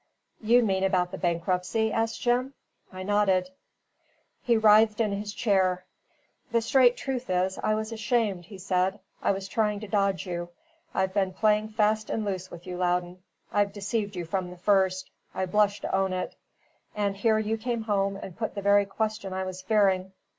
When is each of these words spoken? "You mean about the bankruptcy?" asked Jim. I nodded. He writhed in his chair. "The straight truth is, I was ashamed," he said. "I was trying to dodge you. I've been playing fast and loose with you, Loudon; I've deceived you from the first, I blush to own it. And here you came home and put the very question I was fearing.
"You 0.41 0.63
mean 0.63 0.83
about 0.83 1.11
the 1.11 1.19
bankruptcy?" 1.19 1.91
asked 1.93 2.21
Jim. 2.23 2.55
I 2.91 3.03
nodded. 3.03 3.51
He 4.41 4.57
writhed 4.57 4.99
in 4.99 5.11
his 5.11 5.31
chair. 5.31 5.85
"The 6.51 6.59
straight 6.63 6.97
truth 6.97 7.29
is, 7.29 7.59
I 7.61 7.75
was 7.75 7.91
ashamed," 7.91 8.45
he 8.45 8.57
said. 8.57 8.99
"I 9.21 9.29
was 9.29 9.47
trying 9.47 9.79
to 9.81 9.87
dodge 9.87 10.25
you. 10.25 10.49
I've 10.91 11.13
been 11.13 11.33
playing 11.33 11.69
fast 11.73 12.09
and 12.09 12.25
loose 12.25 12.49
with 12.49 12.65
you, 12.65 12.77
Loudon; 12.77 13.21
I've 13.53 13.73
deceived 13.73 14.15
you 14.15 14.25
from 14.25 14.49
the 14.49 14.57
first, 14.57 15.11
I 15.35 15.45
blush 15.45 15.81
to 15.81 15.95
own 15.95 16.13
it. 16.13 16.35
And 16.95 17.15
here 17.17 17.37
you 17.37 17.55
came 17.55 17.83
home 17.83 18.15
and 18.15 18.35
put 18.35 18.55
the 18.55 18.61
very 18.63 18.87
question 18.87 19.33
I 19.33 19.43
was 19.45 19.61
fearing. 19.61 20.13